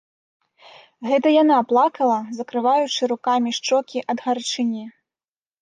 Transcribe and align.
Гэта 1.09 1.27
яна 1.43 1.57
плакала, 1.73 2.17
закрываючы 2.39 3.01
рукамі 3.15 3.55
шчокі 3.59 4.05
ад 4.15 4.25
гарачыні. 4.27 4.83